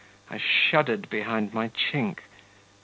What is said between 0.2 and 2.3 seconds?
(I shuddered behind my chink.)